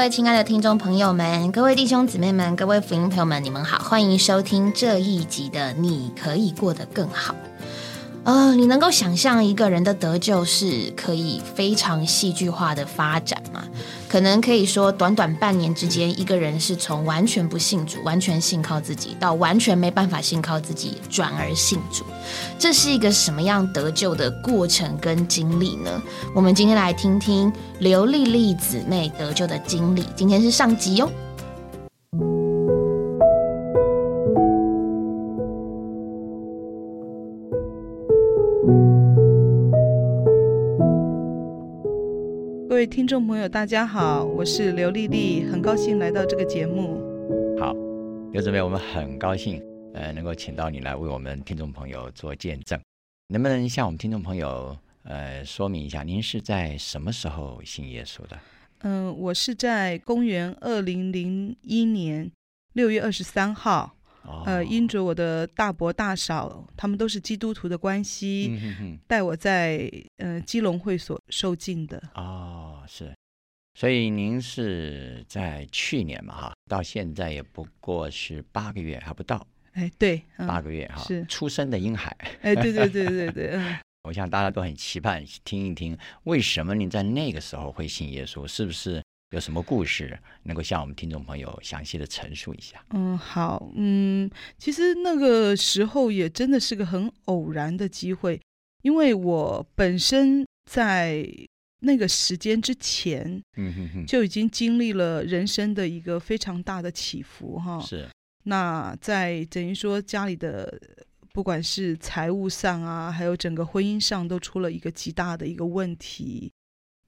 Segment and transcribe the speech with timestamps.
[0.00, 7.34] 各位亲爱的听众朋友们，各位弟兄姊妹们，各位福音朋友们，你们好，欢迎收听这一集的《你可以过得更好》。
[8.22, 13.64] 呃，你能够想象一个人的得救是可以非常戏剧化的发展吗？
[14.08, 22.04] 可能可以说，短短半年之间，一个人是从完全不信主、完全信靠自己，到完全没办法信靠自己，转而信主。
[22.58, 26.02] 这是一个什么样得救的过程跟经历呢？
[26.34, 30.04] 我们今天来听听刘丽丽姊妹得救的经历。
[30.14, 31.10] 今天是上集哟。
[42.80, 46.98] 位听众朋友，大家好，我是刘丽丽，很高兴来到这个节目。
[47.60, 47.74] 好，
[48.32, 49.62] 刘姊妹，我们很高兴，
[49.92, 52.80] 呃，能够请到你来为我们听众朋友做见证。
[53.28, 58.38] 能不能向我们听众朋友，呃，说明一下，您是在什么时候信耶稣的？
[58.78, 62.32] 嗯，我是在公元二零零一年
[62.72, 63.94] 六月二十三号。
[64.46, 72.02] 呃，因着我的大伯大嫂，他们都是基督徒的关系，带我在呃基隆会所受浸的。
[72.14, 73.14] 哦，是，
[73.74, 79.46] 所以您是在去年嘛哈，到现在也不过是八个月还不到。
[79.72, 82.16] 哎，对，八个月哈，是出生的婴孩。
[82.42, 83.76] 哎，对对对对对，嗯。
[84.04, 88.46] 我想大家都很期盼听一听，为什么您在那个时候会信耶稣？
[88.46, 89.02] 是不是？
[89.30, 92.84] 有什么故事能够向我们听众朋友详细的陈述一下？
[92.90, 94.28] 嗯，好，嗯，
[94.58, 98.40] 其实那个时候也真的是个很偶然的机会，
[98.82, 101.24] 因为我本身在
[101.82, 108.08] 那个时间之前，嗯哼哼，就已经经历了人生的一个非常大的起伏，哈，是。
[108.42, 110.76] 那在等于说家里的
[111.32, 116.50] 不管是财务上啊，还有整个婚姻上，都出了一个极大的一个问题。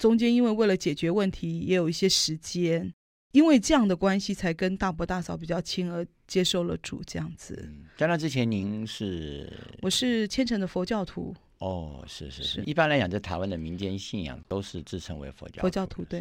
[0.03, 2.93] 中间因为为了解决问题，也有一些时间，
[3.31, 7.73] 因为这样的关系，才跟大伯大嫂比较亲，而接受了主这样子。
[7.97, 9.49] 在那之前，您是
[9.81, 11.33] 我是虔诚的佛教徒。
[11.63, 16.21] 哦，是是是，一般来讲，在台湾的民间信仰都是自称为佛教佛教徒，对。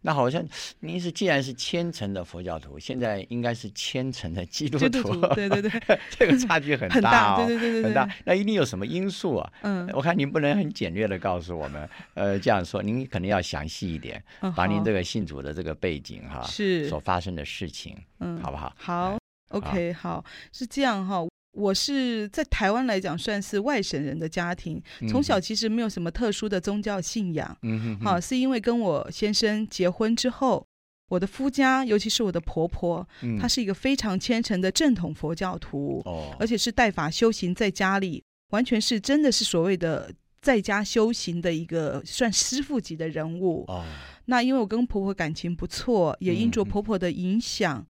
[0.00, 0.44] 那好像
[0.80, 5.70] 您是既然是虔诚的佛教徒，现在应该是虔诚的基督徒，对对对，
[6.10, 8.12] 这个差距很大，对对对对，很大。
[8.24, 9.52] 那一定有什么因素啊？
[9.62, 14.20] 嗯，我看您不能很简略的告诉我们，呃，这样说，您可能要详细一点，
[14.56, 16.88] 把您这个信主的这个背景哈，是。
[16.88, 18.74] 所发生的事情，嗯，好不好？
[18.76, 19.16] 好
[19.50, 21.31] ，OK，好，是这样哈。
[21.52, 27.56] 我是在台湾来讲算是外省人的家庭，从小其实没有什么特殊的宗教信仰。
[27.62, 30.66] 嗯哼，好，是因为跟我先生结婚之后，
[31.08, 33.06] 我的夫家，尤其是我的婆婆，
[33.38, 43.64] 她是一个非常虔诚的正统佛教徒，哦，而且是带法修行，在家里完全是真的是所谓的在家修行的一个算师傅级的人物。
[43.68, 43.84] 哦，
[44.24, 47.86] 那因为我跟婆婆感情不错，也因着婆婆的影响。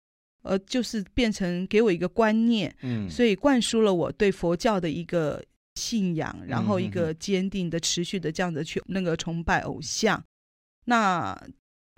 [0.47, 5.43] 呃，就是变成给我一个观念，嗯，所以灌输了我对佛教的一个
[5.75, 10.23] 信仰，然后一个坚定的、持续的这样子去那个崇拜偶像。
[10.85, 11.37] 那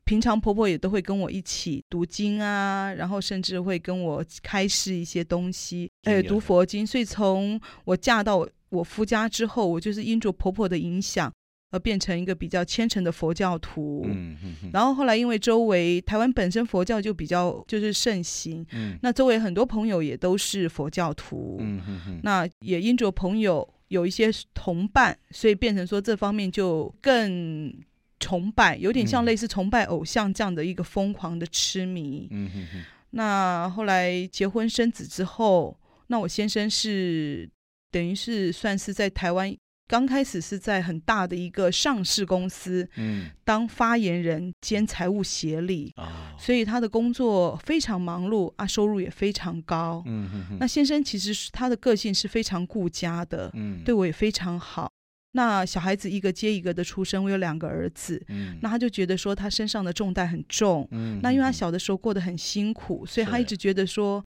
[0.05, 6.87] 平常婆婆也都会跟我一起读经啊，然后甚至会跟我开示一些东西，哎，读佛经。
[6.87, 11.31] 所以从我嫁到我夫家之后，我就是因着婆婆的影响。
[11.71, 27.71] 而变成一个比较虔诚的佛教徒，嗯嗯，然后后来因为周围台湾本身佛教就比较就是盛行，嗯，那周围很多朋友也都是佛教徒，嗯嗯那也因着朋友有一些同伴，所以变成说这方面就更
[28.19, 37.49] 崇拜，有点像类似崇拜偶像这样的一个疯狂的痴迷，嗯哼那后来结婚生子之后，那我先生是
[37.91, 39.55] 等于是算是在台湾。
[39.89, 54.93] 刚开始是在很大的一个上市公司，嗯，当发言人兼财务协理啊，所以他的工作非常忙碌啊，收入也非常高，嗯哼那先生其实他的个性是非常顾家的，嗯，对我也非常好。
[55.33, 64.23] 那小孩子一个接一个的出生，我有两个儿子，嗯，那他就觉得说他身上的重担很重，嗯，那因为他小的时候过得很辛苦，所以他一直觉得说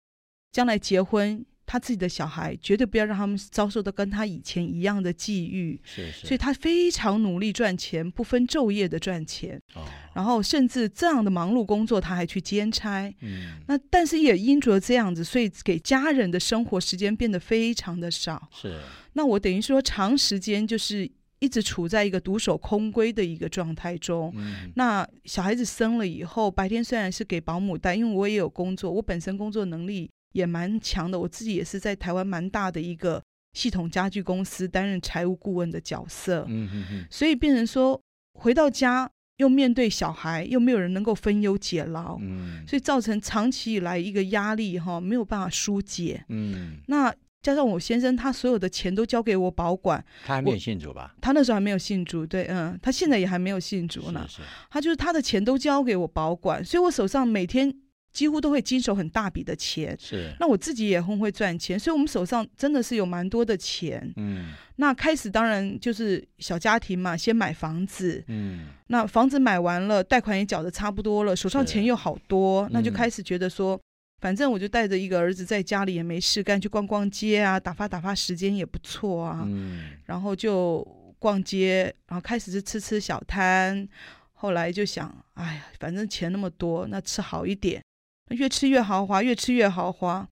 [0.51, 1.43] 将来结婚。
[1.67, 9.83] 他自己的小孩绝对不要让他们遭受到跟他以前一样的际遇，是是，所以他非常努力赚钱，不分昼夜的赚钱，哦，
[10.13, 18.79] 然后甚至这样的忙碌工作他还去兼差，嗯，那但是也因着这样子，所以给家人的生活时间变得非常的少，是，
[19.11, 21.09] 那我等于说长时间就是
[21.39, 30.09] 一直处在一个独守空闺的一个状态中，嗯，那小孩子生了以后，白天虽然是给保姆带，因为我也有工作，我本身工作能力。
[30.37, 33.21] 也蛮强的，我自己也是在台湾蛮大的一个
[33.53, 37.99] 系统家具公司担任财务顾问的角色，嗯嗯嗯，所以变成说
[38.39, 46.23] 回到家又面对小孩，又没有人能够分忧解劳，嗯，所以造成长期以来一个压力哈，没有办法疏解。
[46.29, 47.11] 嗯，那
[47.41, 51.15] 加上我先生，他所有的钱都交给我保管，他还没有信主吧？
[51.19, 54.25] 他那时候还没有信主，对，嗯，他现在也还没有信主呢。
[54.29, 57.73] 是是，他就是他的钱都交给我保管，所以我手上每天。
[58.17, 60.33] 几乎都会经手很大笔的钱，是。
[60.39, 64.11] 那我自己也很会赚钱，所以我们手上真的是有蛮多的钱。
[64.15, 64.55] 嗯。
[64.77, 68.23] 那开始当然就是小家庭嘛，先买房子。
[68.25, 68.69] 嗯。
[68.87, 73.79] 那房子买完了，贷款也缴的差不多了，手上钱又好多，那就开始觉得说，
[74.19, 79.43] 反正我就带着一个儿子在家里也没事干，去逛逛街啊，打发打发时间也不错啊。
[79.45, 79.91] 嗯。
[80.05, 80.81] 然后就
[81.19, 83.87] 逛街，然后开始是吃吃小摊，
[84.33, 87.79] 后来就想，哎呀，反正钱那么多，那吃好一点。
[88.29, 90.27] 越吃越豪华，越吃越豪华。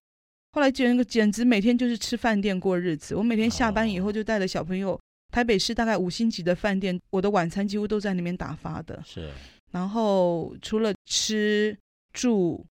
[0.52, 3.14] 后来简个简直每天就是吃饭店过日子。
[3.14, 4.98] 我每天下班以后就带着小朋友，
[5.30, 9.02] 台北市大概五星级的饭店，我的晚餐几乎都在那边打发的。
[9.04, 9.30] 是。
[9.72, 11.76] 然后除了吃
[12.14, 12.64] 住，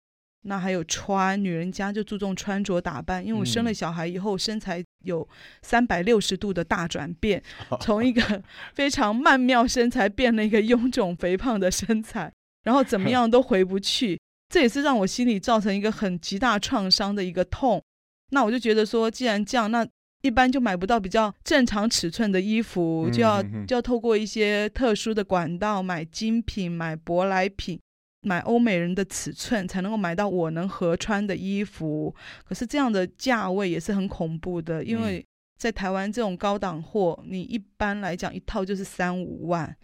[0.43, 3.23] 那还有穿，女人家就注重穿着打扮。
[3.23, 5.29] 因为我生了小孩以后，身材有
[5.61, 7.43] 三百六十度的大转变，
[7.81, 8.43] 从一个
[8.73, 12.33] 非常曼妙身材变了一个臃肿肥胖的身材，
[12.63, 14.19] 然后怎么样都回不去。
[14.55, 17.83] 这也是让我心里造成一个很极大创伤的一个痛，
[18.31, 19.85] 那我就觉得说，既然这样，那
[20.23, 27.81] 一般就买不到比较正常尺寸的衣服，就要就要透过一些特殊的管道买精品、买舶来品、
[28.23, 32.15] 买欧美人的尺寸，才能够买到我能合穿的衣服。
[32.45, 35.27] 可是这样的价位也是很恐怖的，因为。
[35.57, 39.75] 在台湾这种高档货，你一般来讲一套就是三五万。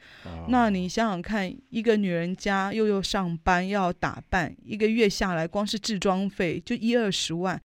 [0.48, 7.60] 那你想想看，一个女人家又又上班要打扮，一个月下来光是置装费就一二十万。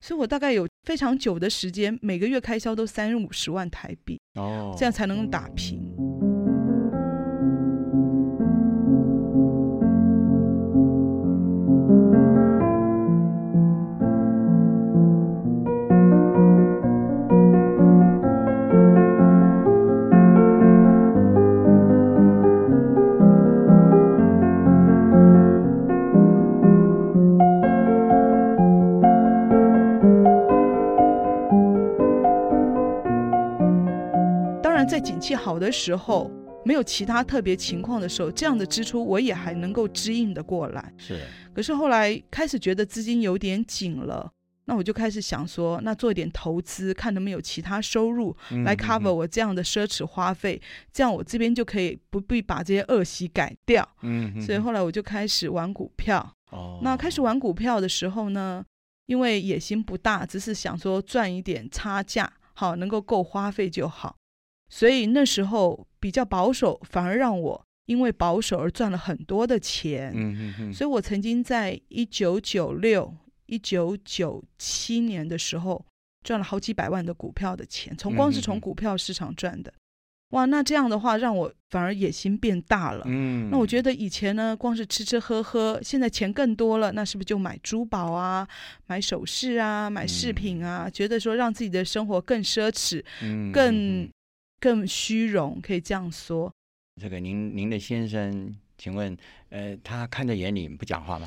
[0.00, 4.18] 所以我大概有非常久的时间，每个月开销都三五十万台币。
[4.34, 5.82] 哦，这样才能打平。
[34.88, 36.30] 在景气好的时候，
[36.64, 40.92] 没有其他特别情况的时候，这样的支出我也还能够支应的过来。
[40.96, 41.20] 是，
[41.52, 44.32] 可是后来开始觉得资金有点紧了，
[44.64, 50.58] 那我就开始想说，那做一点投资，看能不能有其他收入来 cover 我这样的奢侈花费，
[50.90, 53.86] 这样我这边就可以不必把这些恶习改掉。
[54.00, 56.34] 嗯，所以后来我就开始玩股票。
[56.50, 58.64] 哦，那开始玩股票的时候呢，
[59.04, 64.16] 因为野心不大，只是想说赚一点差价，好能够够花费就好。
[64.68, 70.12] 所以那时候比较保守，反而让我因为保守而赚了很多的钱。
[70.14, 70.72] 嗯嗯嗯。
[70.72, 73.14] 所以我曾经在一九九六、
[73.46, 75.84] 一九九七年的时候
[76.22, 79.72] 赚了好几百万的股票的钱，从光是从股票市场赚的。
[80.32, 83.04] 哇，那这样的话让我反而野心变大了。
[83.06, 83.48] 嗯。
[83.50, 88.46] 那我觉得以前呢，光是吃吃喝喝，现在钱更多了，那是不是就买珠宝啊、
[88.86, 90.90] 买首饰啊、买饰品啊？
[90.90, 93.02] 觉得说让自己的生活更奢侈，
[93.50, 94.06] 更。
[94.60, 96.52] 更虚荣，可以这样说。
[97.00, 99.16] 这个您您的先生，请问，
[99.50, 101.26] 呃，他看在眼里不讲话吗？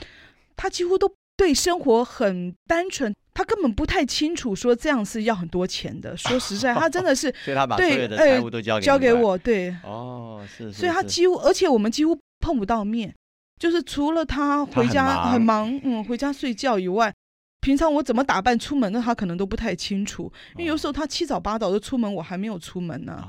[0.55, 6.15] 他几乎都对生活很单纯，他根本不太清楚说这样是要很多钱的。
[6.17, 9.38] 说实在，他真的是， 所以他把所有的财务都交给交给我。
[9.38, 13.15] 对，哦，是，所以他几乎，而且我们几乎碰不到面，
[13.57, 17.13] 就是除了他回家很忙，嗯，回家睡觉以外。
[17.61, 23.23] 平常我怎么打扮出门，那他可能都不太清楚，因为有时候他七早八早的出门，我还没有出门呢。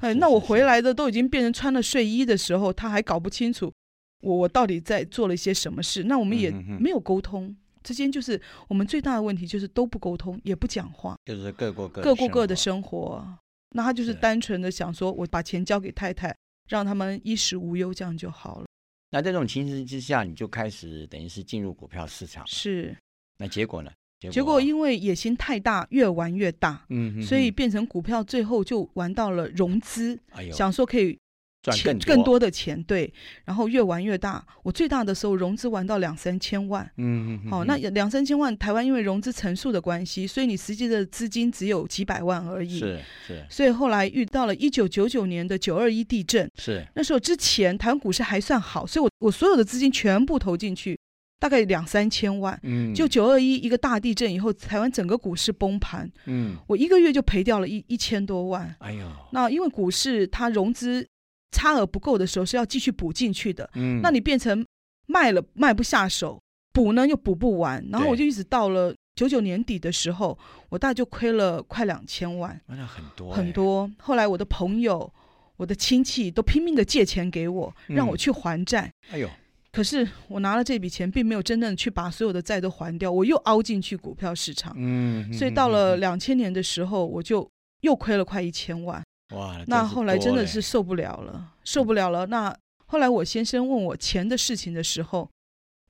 [0.00, 3.72] 哎，那我回来的都已经变成穿了睡衣的时候，他还搞不清楚
[4.20, 6.04] 我我到底在做了一些什么事。
[6.04, 13.26] 那我们也没有沟通，之间就是我们最大的问题就是都不沟通，也不讲话，就是各过各各过各的生活。
[13.70, 16.34] 那他就是单纯的想说，我把钱交给太太，
[16.68, 18.66] 让他们衣食无忧，这样就好了。
[19.10, 22.94] 那这种情形之下，你就开始等于是进入股票市场是。
[23.40, 23.90] 那结果呢？
[24.30, 30.20] 结果因为野心太大，越玩越大，嗯，所以变成股票，最后就玩到了融资，
[30.52, 31.18] 想说可以
[31.62, 33.10] 赚更更多的钱，对，
[33.46, 34.46] 然后越玩越大。
[34.62, 43.46] 我最大的时候融资玩到两三千万，嗯嗯，好，那两三千万，台湾因为融资层数的关系，所以你实际的资金只有几百万而已，是是。
[43.48, 50.98] 所以后来遇到了一九九九年的九二一地震，是那时候之前台湾股市还算好，所以我我所有的资金全部投进去。
[51.40, 61.04] 大概两三千万，嗯，就九二一一个大地震以后，台湾整个股市崩盘，嗯，我一个月就赔掉了一一千多万，哎呦，那因为股市它融资
[61.50, 63.68] 差额不够的时候是要继续补进去的。
[63.74, 64.64] 嗯，那你变成
[65.06, 66.38] 卖了卖不下手，
[66.74, 73.90] 补呢又补不完，然后我就一直到了九九年底的时候，我大概就亏了快两千万，那很多很多。
[73.98, 75.10] 后来我的朋友、
[75.56, 78.92] 我的亲戚都拼命的借钱给我，让我去还债。
[79.10, 79.28] 哎呦！
[79.72, 84.74] 可是我拿了这笔钱，并没有真正去把所有的债都还掉，我又凹进去股票市场。
[84.76, 87.48] 嗯，所以到了两千年的时候，我就
[87.82, 89.00] 又亏了快一千万。
[89.34, 89.62] 哇！
[89.68, 92.26] 那后来真的是受不了了，受不了了。
[92.26, 92.52] 那
[92.86, 95.30] 后来我先生问我钱的事情的时候，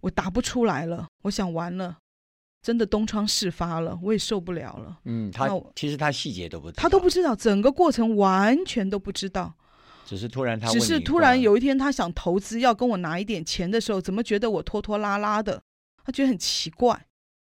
[0.02, 1.06] 我答不出来了。
[1.22, 1.96] 我想完了，
[2.60, 4.98] 真的东窗事发了，我也受不了了。
[5.06, 9.54] 嗯，他其实他细节都不知道，他都不知道，整个过程完全都不知道。
[10.10, 15.62] 只是突然他只是突然有一天他想投资要跟我拿一点钱的时候，怎么觉得我拖拖拉拉的？
[16.04, 17.06] 他觉得很奇怪。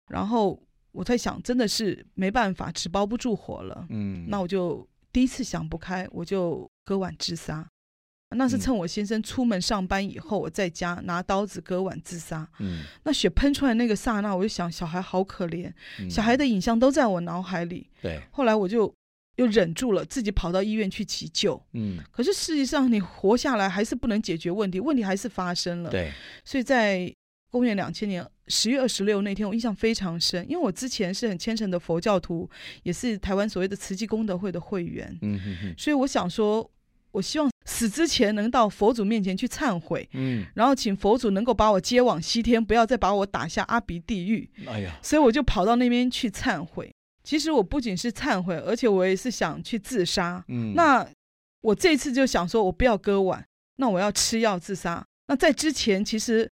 [0.09, 3.87] 然后我在想，真的是没办法，纸包不住火了。
[3.91, 4.85] 嗯，那我就。
[5.13, 7.69] 第一次想不开，我就割腕自杀。
[8.37, 12.49] 那是趁我先生出门上班以后，我在家拿刀子割腕自杀。
[12.61, 15.73] 嗯，那血喷出来那个刹那，我就想小孩好可怜，
[16.09, 17.91] 小孩的影像都在我脑海里。
[18.01, 18.95] 对，后来我就
[19.41, 21.61] 又忍住了，自己跑到医院去急救。
[21.73, 25.91] 嗯，可是实际上你活下来还是不能解决问题，问题还是发生了。
[25.91, 26.13] 对，
[26.45, 27.13] 所以在。
[27.53, 32.49] 公元两千年十月二十六那天，我印象非常深，因为我之前是很虔诚的佛教徒，
[32.85, 35.19] 也是台湾所谓的慈济功德会的会员。
[35.21, 35.75] 嗯哼哼。
[35.77, 36.71] 所以我想说，
[37.11, 44.49] 我希望死之前能到佛祖面前去忏悔，嗯，然后请佛祖能够把我接往西天，不要再把我打下阿鼻地狱。
[44.69, 46.89] 哎呀，所以我就跑到那边去忏悔。
[47.31, 50.45] 其实我不仅是忏悔，而且我也是想去自杀。
[50.49, 51.07] 嗯，那
[51.61, 53.47] 我这次就想说，我不要割腕，
[53.77, 55.07] 那我要吃药自杀。
[55.29, 56.51] 那在之前，其实。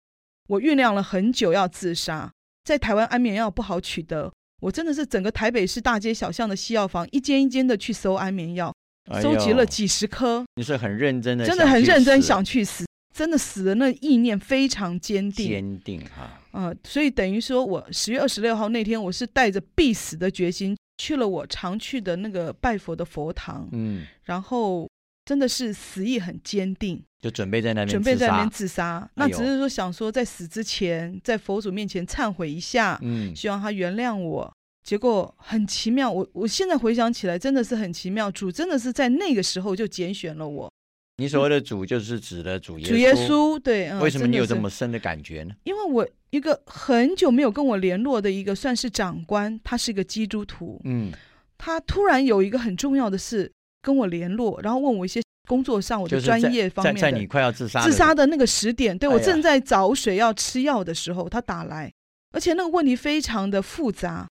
[0.50, 2.31] 我酝酿了很久要自杀，
[2.63, 4.31] 在台湾安眠药不好取得，
[4.62, 8.74] 我真的是整个台北市大街小巷的西药房一间一间的去搜安眠药，
[9.22, 10.46] 收集了几十颗。
[10.55, 12.86] 你是很认真的，真的很认真想去死，
[13.18, 16.40] 真的死的那意念非常坚定，坚定哈。
[16.54, 24.88] 嗯，所以等于说我十月二十六号那天，我是带着必死的决心去了我常去的那个拜佛的佛堂，嗯，然后。
[25.28, 29.06] 真的是死意很坚定，就准备在那边准备在那边自杀。
[29.16, 34.50] 那只是说想说，在死之前，在佛祖面前忏悔一下，嗯，希望他原谅我。
[34.86, 38.32] 结果很奇妙，我我现在回想起来，真的是很奇妙。
[38.32, 40.72] 主真的是在那个时候就拣选了我。
[41.18, 42.90] 你所谓的主，就是指的主耶稣。
[42.90, 43.94] 主耶稣，对。
[44.00, 45.54] 为什么你有这么深的感觉呢？
[45.64, 51.12] 因为我一个很久没有跟我联络的一个算是长官，他是一个基督徒，嗯，
[51.58, 53.52] 他突然有一个很重要的事。
[53.80, 57.00] 跟我联络，然后问我一些工作上我的专业方面的。
[57.00, 61.90] 在你快要自杀自杀的那个时点，对我正在找水要吃药的时候，他打来，
[62.32, 64.28] 而且那个问题非常的复杂。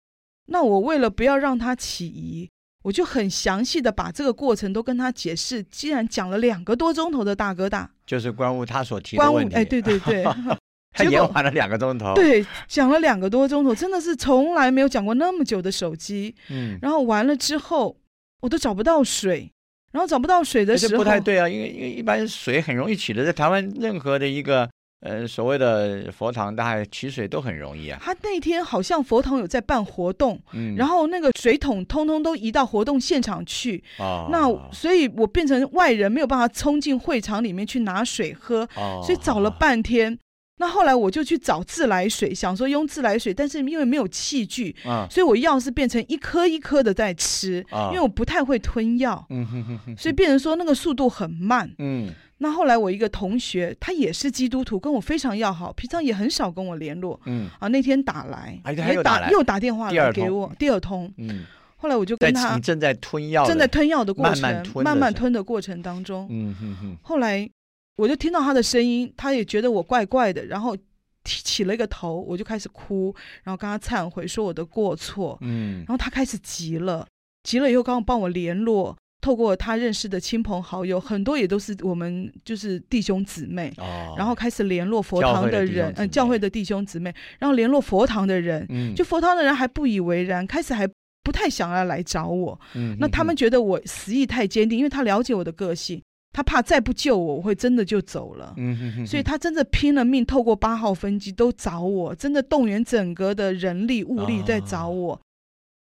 [0.47, 2.51] 那我为了不要让他起疑，
[2.85, 5.61] 我就很详细的把这个过程都跟他解释。
[5.65, 9.57] 既然讲了两个多钟头的大哥大，就是关务他所提的问题。
[9.57, 10.23] 哎，对对对，
[10.93, 12.15] 他延缓了两个钟头。
[12.15, 16.35] 对，讲了两个多钟头，真的是从来没有讲过那么久的手机。
[16.51, 17.97] 嗯，然后完了之后。
[18.41, 19.51] 我都找不到水，
[19.91, 24.69] 然后找不到水的时候，不太对啊，因为因为一般水很容易取的，在台湾任何的一个
[25.05, 28.01] 呃所谓的佛堂，大概取水都很容易啊。
[28.03, 39.01] 他那天好像佛堂有在办活动，嗯，然后那个水桶通通都移到活动现场去啊，那所以我变成外人没有办法冲进会场里面去拿水喝，哦。
[39.05, 40.19] 所以找了半天。
[40.57, 52.09] 那后来我就去找自来水，想说用自来水，但是因为没有器具，啊，所以我药是变成一颗一颗的在吃，啊，因为我不太会吞药，嗯哼哼哼，所以变成说那个速度很慢，嗯，
[52.39, 58.61] 那后来我一个同学，他也是基督徒，跟我非常要好，平常也很少跟我联络，嗯，啊，那天打来，
[58.95, 61.45] 又打又打电话来给我，第二通，嗯，
[61.77, 67.49] 后来我就跟他，你正在吞药，正在吞药的过程，慢慢吞，慢慢吞的过程当中，嗯哼哼，后来。
[67.97, 70.77] 我就听到他的声音，他也觉得我怪怪的，然后
[71.23, 73.15] 起起了一个头，我就开始哭，
[73.45, 75.39] 然后跟他忏悔，说我的过错。
[75.43, 77.07] 嗯，然后他开始急了，
[77.45, 90.87] 急了以后，刚好帮我联络，透过他认识的亲朋好友，很多也都是我们就是弟兄姊妹，哦，然后开始联络佛堂的人，嗯，教会的弟兄姊妹，然后联络佛堂的人，嗯，就佛堂的人还不以为然，开始还
[91.23, 96.03] 不太想要来找我，嗯，那他们觉得我死意太坚定，因为他了解我的个性。
[96.37, 98.53] 他怕再不救我，我会真的就走了。
[98.57, 105.19] 嗯哼哼，所以他真的拼了命，透过八号分机都找我，真的动员整个的人力物力在找我。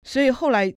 [0.06, 0.72] 所以后来，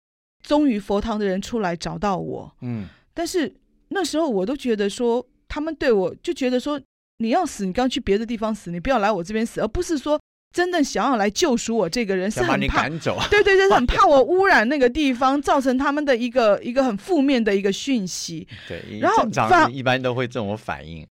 [0.45, 2.55] 终于佛堂的人出来找到我。
[2.61, 3.51] 嗯，但是
[3.89, 6.79] 那时候我都觉得说，他们对我就觉得说，
[7.17, 10.19] 你要死，你刚去别的地方死，你不要来我这边死，而不是说
[10.53, 13.17] 真的想要来救赎我这个人，是想把你很怕，赶走。
[13.31, 18.47] 对对对，是很怕我污染那个地方，造成他们的一个一个很负面的一个讯息。
[18.67, 19.27] 对，然后
[19.71, 21.05] 一般都会这种反应，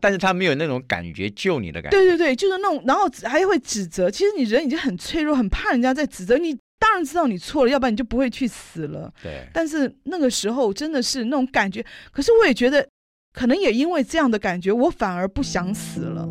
[0.00, 1.98] 但是他没有那种感觉救你的感觉。
[1.98, 4.10] 对对对，就是那种，然后还会指责。
[4.10, 6.56] 其实你人已经很脆弱，很怕人家在指责你。
[6.78, 9.12] 当然知道你错了，要不然你就不会去死了。
[9.22, 12.88] 对但是那个时候真的是那种感觉，可是我也觉得，
[13.32, 16.28] 可能也因为这样的感觉，我反而不想死了。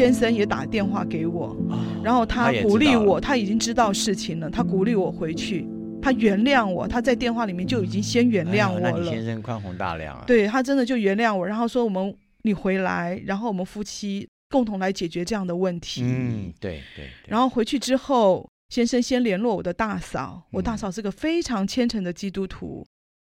[0.00, 1.54] 先生也打电话给我，
[2.02, 5.68] 然后他鼓励我，他已经知道事情了，他鼓励我回去，
[6.00, 9.04] 他原谅我，他在电话里面就已经先原谅我哎你了。
[9.04, 10.24] 先生宽宏大量啊。
[10.26, 16.00] 对他真的就原谅我，然后说我们你回来，然后我们夫妻共同来解决这样的问题。
[16.02, 17.10] 嗯，对对对。
[17.28, 22.86] 然后回去之后，先生先联络我的大嫂，我大嗯嫂是个非常虔诚的基督徒，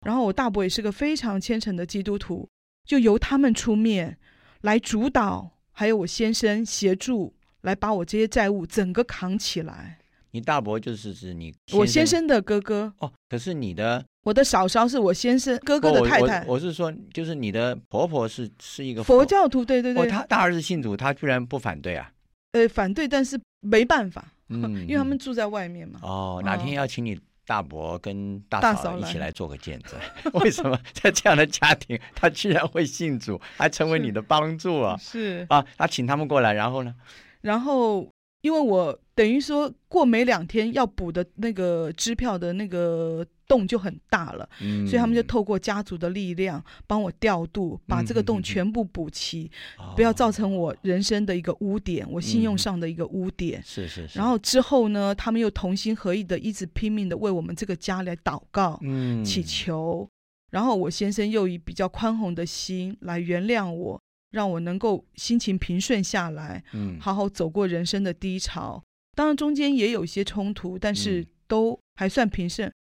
[0.04, 2.46] 然后我大伯也是个非常虔诚的基督徒，
[2.84, 4.18] 就由他们出面
[4.60, 9.96] 来主导，还有我先生协助来把我这些债务整个扛起来。
[10.32, 22.10] 你大伯就是指你我先生的哥哥，哦，可是你的我的嫂嫂是我先生哥哥的太太，我我是说，就是你的婆婆是是一个佛教徒，对对哦，对，他大儿子信主，他居然不反对啊？
[22.52, 26.00] 呃反对，但是没办法，嗯 因为他们嗯住在外面嘛。
[26.02, 27.16] 哦，哪天要请你
[27.48, 29.98] 大伯跟大嫂一起来做个见证，
[30.44, 34.94] 为什么在这样的家庭，他居然会信主，还成为你的帮助啊？
[35.00, 36.94] 是，啊，他请他们过来，然后呢？
[37.40, 38.06] 然后
[38.42, 49.94] 因为我等于说过没两天要补的那个支票的那个洞就很大了，嗯，所以他们就透过家族的力量帮我调度，把这个洞全部补齐，哦。
[49.96, 53.62] 不要造成我人生的一个污点，我信用嗯上的一个污点。
[53.64, 59.24] 是是是，然后之后呢，他们又同心合意的，一直拼命的为我们这个家来祷告、嗯。
[59.24, 60.06] 祈求。
[60.50, 66.98] 然后我先生又以比较宽宏的心来原谅我，让我能够心情平顺下来，嗯。
[67.00, 68.82] 好好走过人生的低潮。
[69.16, 71.26] 当然中间也有一些冲突，但是嗯。
[71.48, 72.70] 都还算平顺。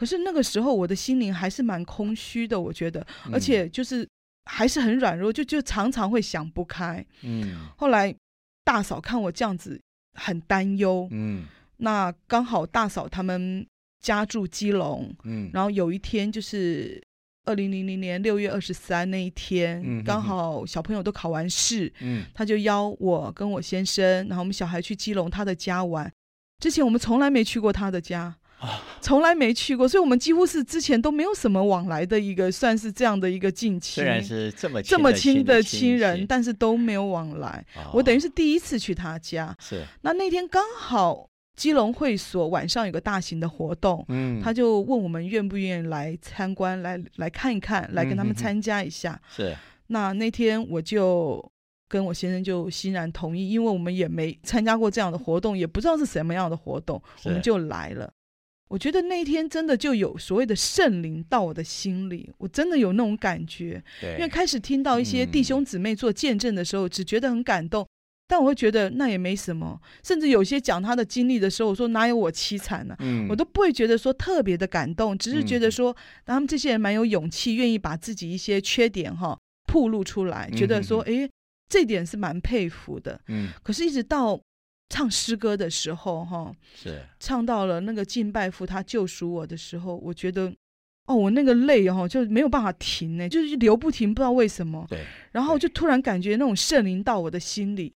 [0.00, 3.40] 可是那个时候我的心灵还是蛮空虚的，我觉得，而嗯。
[3.40, 4.08] 且就是
[4.46, 7.04] 还是很软弱，就就常常会想不开。
[7.20, 7.68] 嗯。
[7.76, 8.14] 后来
[8.64, 9.78] 大嫂看我这样子
[10.14, 11.44] 很担忧，嗯。
[11.76, 13.66] 那刚好大嫂他们
[14.00, 16.98] 家住基隆，嗯，然后有一天就是
[17.44, 22.24] 二零零零年六月二十三那一天，嗯刚好小朋友都考完试，嗯。
[22.32, 26.10] 他就邀我跟我先生，然后我们小孩去基隆他的家玩。
[26.58, 28.36] 之前我们从来没去过他的家，啊
[29.00, 34.02] 从来没去过，所以我们几乎是之前都没有什么往来的一个，算是这样的一个近亲。
[34.02, 37.64] 虽然是这么这么亲亲的亲亲人，但是都没有往来。
[37.92, 39.56] 我等于于是第一次去他家。
[39.58, 49.18] 是那那天刚好基隆会所晚上有个大型的活动，嗯，他就问我们愿不愿意来参观，来来看一看，来跟他们参加一下。
[49.34, 51.42] 是那那天我就
[51.88, 58.12] 跟我先生就欣然同意，因为我们也没参加过这样的活动，也不知道是什么样的活动，我们就来了。
[58.70, 63.82] 我觉得那一天真的就有所谓的圣灵到我的心里，我真的有那种感觉。
[64.00, 67.84] 对，因为开始听到一些弟嗯兄姊妹做见证的时候，只觉得很感动，
[68.28, 69.80] 但我会觉得那也没什么。
[70.04, 81.30] 甚至有些讲他的经历的时候，我说哪有我凄惨呢、嗯我都不会觉得说特别的感动，只是觉得嗯说他们这些人蛮有勇气，愿意把自己一些缺点哈暴露出来，觉得说嗯诶，
[81.68, 83.20] 这点是蛮佩服的。
[83.26, 84.40] 嗯可是，一直到
[84.90, 90.52] 唱诗歌的时候哈，是唱到了那个敬拜父他救赎我的时候，我觉得。
[91.06, 94.86] 哦，我那个泪哈就没有办法停呢，就是流不停，不知道为什么。
[94.88, 97.92] 对，然后就突然感觉那种圣灵到我的心里，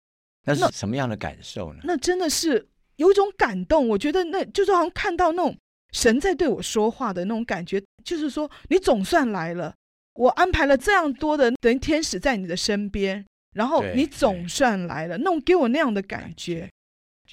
[0.46, 1.80] 那那是什么样的感受呢？
[1.84, 3.86] 那真的是有一种感动。
[3.86, 5.54] 我觉得那就是好像看到那种
[5.92, 9.74] 神在对我说话的那种感觉，就是说你总算来了，
[10.14, 13.22] 我安排了这样多的等于天使在你的身边，
[13.54, 16.70] 然后你总算来了，那种给我那样的感觉。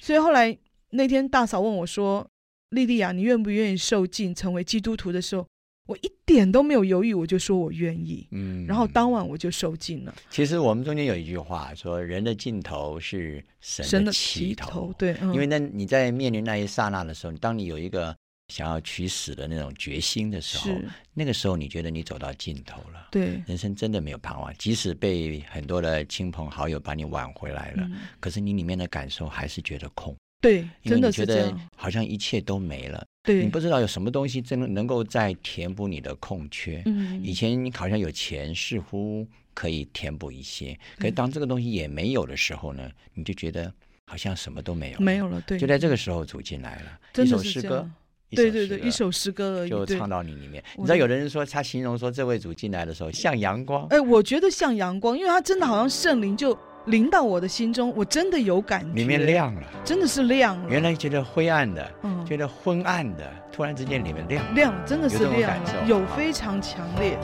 [0.00, 0.56] 所以后来
[0.90, 2.26] 那天大嫂问我说
[2.70, 5.46] ：“莉莉亚，你愿不愿意受尽成为基督徒的时候？”
[5.86, 8.24] 我一点都没有犹豫，我就说我愿意。
[8.30, 10.14] 嗯，然后当晚我就受尽了。
[10.30, 18.16] 其实我们中间有一句话说：“人的尽头是神的起头。”对，因为那你在面临那一刹那的时候，当你有一个
[18.50, 20.78] 想要取死的那种决心的时候，
[21.14, 23.08] 那个时候你觉得你走到尽头了。
[23.10, 24.52] 对，人生真的没有盼望。
[24.58, 30.14] 即使被很多的亲朋好友把你挽回来了，可是你里面的感受还是觉得空。
[30.42, 33.04] 对，真的觉得好像一切都没了。
[33.22, 36.82] 对你不知道有什么东西真的能够再填补你的空缺。
[36.86, 40.74] 嗯，以前你好像有钱，似乎可以填补一些。
[40.96, 43.70] 可是当这个东西也没有的时候呢，你就觉得
[44.06, 45.38] 好像什么都没有，没有了。
[45.42, 47.86] 对，就在这个时候走进来了，一首诗歌，
[48.30, 50.62] 对对对，一首诗歌就唱到你里面。
[50.76, 53.86] 你知道有的人说他形容说这位主进来的时候像阳光。
[53.88, 56.56] 哎，我觉得像阳光，因为他真的好像圣灵就。
[56.86, 60.70] 临到我的心中，我真的有感觉，里面亮了，真的是亮了。
[60.70, 67.18] 原来觉得灰暗的，嗯，觉得昏暗的，突然之间里面亮，亮，真的是亮了，有非常强烈。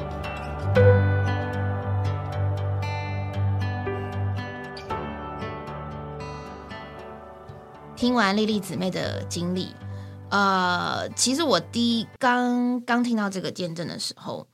[7.97, 9.75] 听完丽丽姊妹的经历，
[10.37, 14.47] 呃，其实我第一刚刚听到这个见证的时候，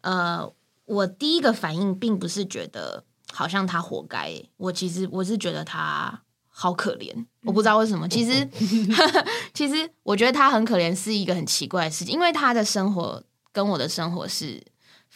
[0.00, 0.50] 呃，
[0.86, 3.04] 我第一个反应并不是觉得。
[3.30, 8.08] 好像他活该，我其实我是觉得他好可怜，我不知道为什么。
[8.08, 8.48] 其实，
[9.52, 13.22] 其实我觉得他很可怜是一个很奇怪的事情，因为他的生活
[13.52, 14.60] 跟我的生活是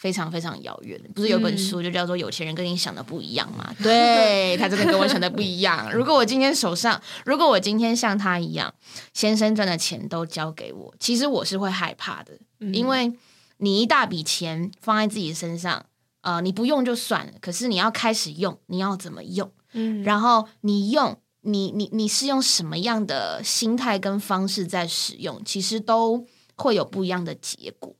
[0.03, 0.99] 非常非常遥远。
[1.15, 3.73] 不是有本书就叫做《有钱人跟你想的不一样》吗？
[3.81, 5.89] 对他真的跟我想的不一样。
[5.93, 8.73] 如果我今天手上，如果我今天像他一样，
[9.13, 12.37] 先生赚的钱都交给我，其实我是会害怕的，
[12.73, 13.13] 因为
[13.59, 15.85] 你一大笔钱放在自己身上。
[16.19, 19.49] 呃，你不用就算了，可是你要开始用，你要怎么用？
[19.71, 27.95] 嗯，然后你用，你你你是用什么样的心态跟方式在使用，其实都会有不一样的结果。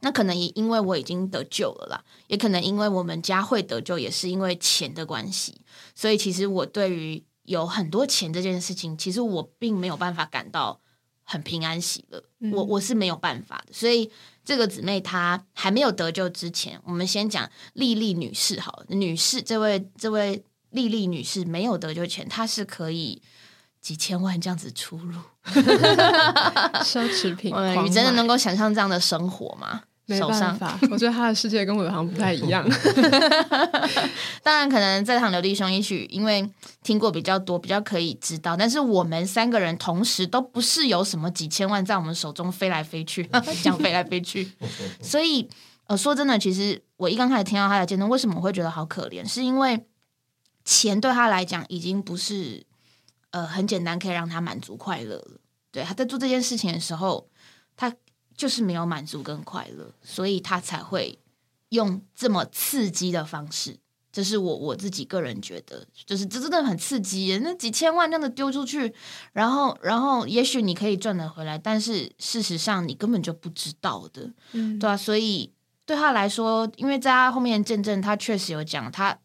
[0.00, 5.60] 那可能也因为我已经得救了啦，也可能因为我们家会得救，也是因为钱的关系。
[5.94, 10.80] 所以其实我对于有很多钱这件事情，其实我并没有办法感到
[11.22, 12.22] 很平安喜乐。
[12.52, 14.10] 我我是没有办法的，所以。
[14.48, 23.20] 这个姊妹她还没有得救之前，我们先讲丽丽女士好，女士这位这位丽丽女士没有得救前，她是可以
[23.80, 25.14] 几千万这样子出入
[26.82, 29.82] 奢侈品，你真的能够想象这样的生活吗？
[30.10, 32.66] 没办法，我觉得他的世界跟我好像不太一样。
[34.42, 36.50] 当然，可能在场刘弟兄也许因为
[36.82, 38.56] 听过比较多，比较可以知道。
[38.56, 43.28] 但是我们三个人同时都不是有什么几千万在我们手中飞来飞去，
[43.62, 44.50] 讲飞来飞去。
[45.02, 45.46] 所以，
[45.88, 49.28] 呃，说真的，其实我一刚开始听到他的见证，为什么我会觉得好可怜？
[49.28, 49.84] 是因为
[50.64, 52.64] 钱对他来讲已经不是
[53.38, 55.40] 呃很简单可以让他满足快乐了。
[55.70, 57.28] 对，他在做这件事情的时候，
[57.76, 57.94] 他。
[58.38, 61.18] 就是没有满足跟快乐，所以他才会
[61.70, 63.76] 用这么刺激的方式。
[64.12, 67.36] 这是我我自己个人觉得，就是这真的很刺激。
[67.42, 68.94] 那几千万这样的丢出去，
[69.32, 74.96] 然后然后也许你可以赚得回来，但是事实上你根本就不知道的，嗯，对啊。
[74.96, 75.52] 所以
[75.84, 79.18] 对他来说，因为在他后面见证，他确实有讲，他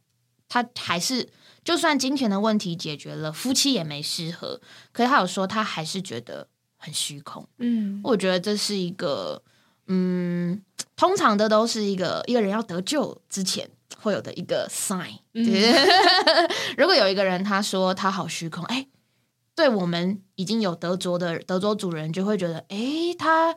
[0.50, 1.30] 他还是
[1.64, 4.60] 就算金钱的问题解决了，夫妻也没失和，
[4.92, 6.48] 可是他有说他还是觉得。
[6.86, 9.42] 很虚空，嗯，我觉得这是一个，
[9.88, 10.62] 嗯，
[10.98, 13.70] 通常的都是一个一个人要得救之前
[14.02, 15.20] 会有的一个 sign。
[16.76, 18.86] 如果有一个人他说他好虚空，哎，
[19.56, 23.56] 对我们已经有得着的得着主人就会觉得，哎，他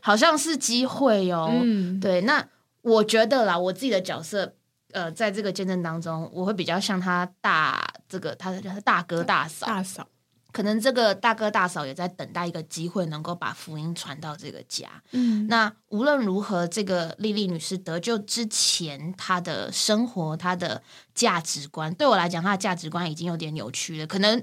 [0.00, 1.50] 好像是机会哦。
[2.00, 2.46] 对，那
[2.82, 4.54] 我觉得啦，我自己的角色，
[4.92, 10.08] 呃，在这个见证当中，我会比较像他大这个他的他大哥大嫂大嫂。
[10.50, 14.88] 可能这个大哥大嫂也在等待一个机会，能够把福音传到这个家。
[15.12, 20.82] 嗯，那无论如何，这个丽丽女士得救之前，她的生活、她的
[21.14, 24.06] 价值观，对我来讲，她的价值观已经有点扭曲了。
[24.06, 24.42] 可能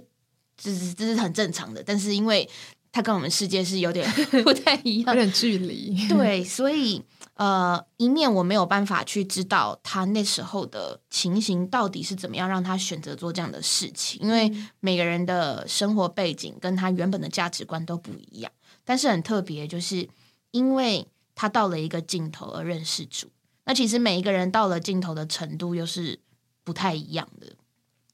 [0.55, 2.47] 这是这是很正常的，但是因为
[2.91, 4.07] 她跟我们世界是有点
[4.45, 6.07] 不太一样，有点距离。
[6.07, 7.03] 对，所以。
[7.35, 18.49] 呃，一面我没有办法去知道他那时候的情形到底是怎么样，让他选择做这样的事情，因为每个人的生活背景跟他原本的价值观都不一样。
[18.85, 20.07] 但是很特别，就是
[20.51, 23.27] 因为他到了一个尽头而认识主。
[23.65, 26.17] 那其实每一个人到了尽头的程度又是
[26.63, 27.47] 不太一样的，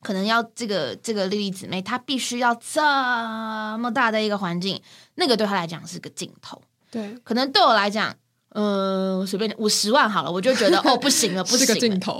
[0.01, 2.81] 可能要这个这个莉莉姊妹，她必须要这
[3.77, 4.81] 么大的一个环境，
[5.13, 6.59] 那个对她来讲是个尽头。
[6.89, 8.15] 对，可能对我来讲。
[8.53, 11.65] 嗯，随便五十万好了，我就觉得哦，不行了， 不行，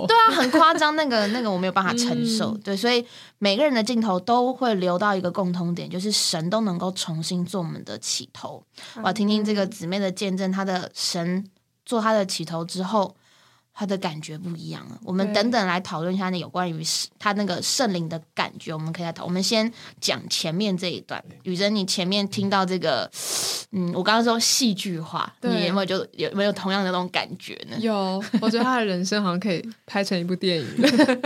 [0.06, 3.04] 对啊，很夸张，那个那个我没有办法承受，对，所以
[3.38, 8.62] 每个人的镜头都会留到一个共通点，就是神都能够重新做我们的起头。
[8.96, 11.44] 我要听听这个姊妹的见证，她的神
[11.84, 13.14] 做她的起头之后。
[13.74, 15.00] 他的感觉不一样了。
[15.02, 16.82] 我们等等来讨论一下那有关于
[17.18, 19.24] 他那个圣灵的感觉，我们可以来讨。
[19.24, 21.22] 我们先讲前面这一段。
[21.44, 23.10] 雨珍，你前面听到这个，
[23.70, 27.76] 嗯，我刚刚说戏剧化，你有没有就有没有同样的那种感觉呢？
[27.80, 30.66] 有，我觉得他的人生好像可以拍成一部电影。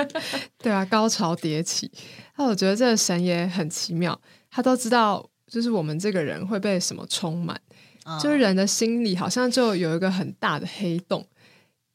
[0.59, 1.91] 对啊，高潮迭起。
[2.37, 4.19] 那我觉得这个神也很奇妙，
[4.51, 7.61] 他都知道，就是我们这个人会被什么充满，
[8.23, 11.27] 就是人的心里好像就有一个很大的黑洞。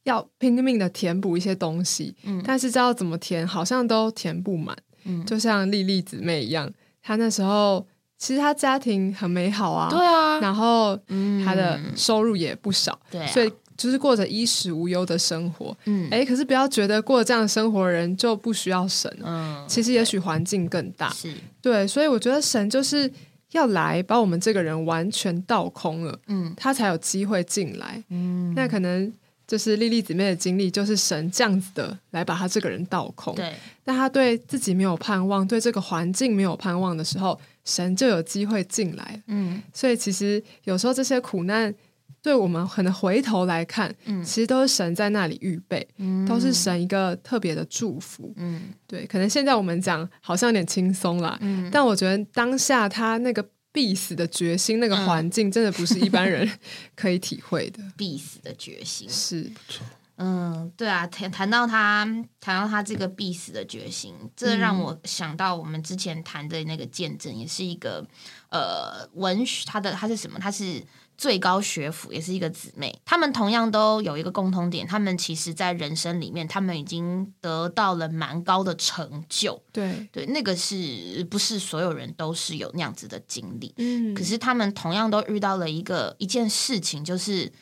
[0.04, 6.68] 要拼命的填补一些东西，嗯，但是知道怎么填，好像都填不满，嗯，就像丽丽姊妹一样，
[7.00, 7.86] 她那时候
[8.18, 10.98] 其实她家庭很美好啊，对啊，然后
[11.44, 11.78] 她的。
[11.94, 21.32] 收入也不少，对，所以就是过着衣食无忧的生活，嗯，哎，可是不要觉得过这样的生活的人就不需要神，嗯，其实也许环境更大，是。
[21.60, 23.08] 对，所以我觉得神就是
[23.52, 29.12] 要来把我们这个人完全倒空了，嗯，他才有机会进来，嗯，那可能。
[29.52, 33.34] 就是莉莉姊妹的经历，就是神这样子的来把他这个人倒空。
[33.34, 33.52] 对，
[33.84, 39.22] 但他对自己没有盼望，对这个环境没有盼望的时候，神就有机会进来。
[39.26, 41.74] 嗯，所以其实有时候这些苦难，
[42.22, 48.32] 对我们可能回头来看，嗯，其实都是神在那里预备，嗯，都是神一个特别的祝福。
[48.38, 53.46] 嗯，对，可能现在我们讲好像有点轻松啦，嗯，但我觉得当下他那个。
[53.72, 56.48] 必死的决心，那个环境真的不是一般人
[56.94, 57.82] 可以体会的。
[57.96, 59.86] 必死的决心是不错。
[60.16, 62.04] 嗯，对啊，谈谈到他，
[62.38, 68.06] 谈到他这个必死的决心，这让我想到我们之前谈的那个见证，也是一个
[68.50, 70.38] 呃文学，他的他是什么？
[70.38, 70.84] 他是。
[71.22, 79.62] 最高学府也是一个姊妹，她们同样都有一个共通点，她们其实在人生里面，她们已经得到了蛮高的成就。
[79.70, 83.72] 对对，那个是不是所有人都是有那样子的经历？
[83.76, 87.52] 嗯，可是他们同样都遇到了一个一件事情，就是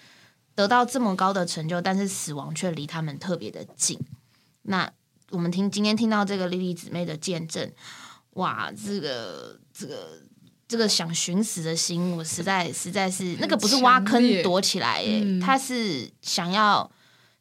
[0.54, 4.00] 得到这么高的成就，但是死亡却离他们特别的近。
[4.62, 4.90] 那
[5.28, 7.70] 我们听今天听到这个莉莉姊妹的见证，
[8.30, 10.29] 哇，这个这个。
[10.70, 16.88] 这个想寻死的心，我实在实在是那个不是挖坑躲起来，哎，他是想要，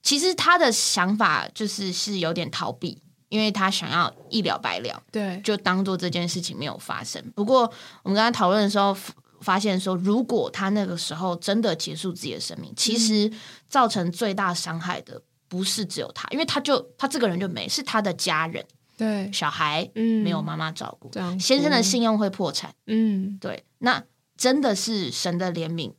[0.01, 7.23] 其实他的想法就是是有点逃避，因为他想要一了百了，对，就当做这件事情没有发生。
[7.35, 8.97] 不过我们刚才讨论的时候，
[9.41, 13.31] 发现说，如果他那个时候真的结束自己的生命，其实
[13.69, 18.65] 造成最大伤害的不是只有他，因为他就他这个人就没，是他的家人。
[18.99, 21.09] 对，小孩嗯没有妈妈照顾，
[21.39, 24.03] 先生的信用会破产，嗯，对，那
[24.35, 25.93] 真的是神的怜悯，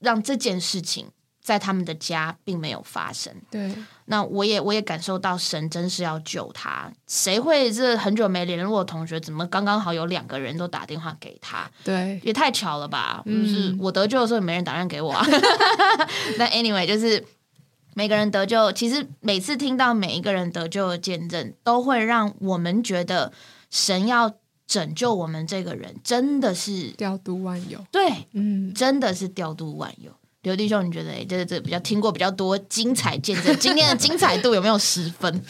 [0.00, 1.08] 让这件事情
[1.42, 3.34] 在他们的家并没有发生。
[3.50, 6.92] 对，那我也我也感受到神真是要救他。
[7.08, 11.70] 谁会这很久没联络的同学，怎么刚刚好有两个人都打电话给他？
[11.82, 13.22] 对，也太巧了吧？
[13.24, 15.10] 就是我得救的时候，没人打电话给我。
[15.10, 15.26] 啊。
[16.36, 17.24] 那 anyway 就是。
[17.94, 23.32] 每个人得救，其实每次听到每一个人得救的见证，都会让我们觉得
[23.68, 24.34] 神要
[24.66, 27.84] 拯救我们这个人，真的是调度万有。
[27.90, 30.10] 对，嗯，真的是调度万有。
[30.40, 31.10] 刘弟兄，你觉得？
[31.10, 35.42] 哎，这这比较听过比较多精彩见证，今天的精彩度有没有十分？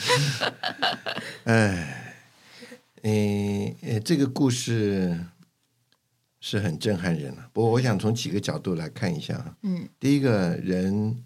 [1.44, 2.14] 哎，
[3.02, 5.18] 呃，这个故事
[6.40, 7.48] 是很震撼人了。
[7.52, 9.56] 不过，我想从几个角度来看一下。
[9.62, 11.24] 嗯，第一个人。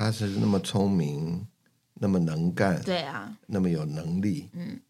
[0.00, 1.46] 他是那么聪明，
[1.92, 4.80] 那么能干，对啊，那么有能力，嗯，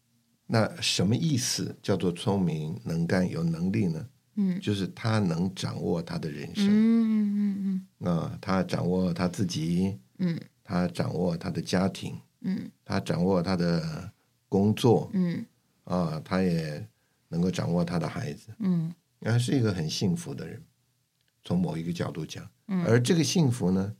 [0.47, 4.07] 那什么意思叫做聪明、能干、有能力呢？
[4.35, 14.09] 嗯，就是他能掌握他的人生，嗯嗯嗯，啊，他掌握他自己，嗯，他掌握他的家庭，嗯，他掌握他的
[14.47, 15.45] 工作，嗯，
[15.83, 16.87] 啊，他也
[17.27, 20.63] 能够掌握他的孩子，嗯，他是一个很幸福的人，
[21.43, 22.49] 从某一个角度讲，
[22.87, 23.93] 而这个幸福呢？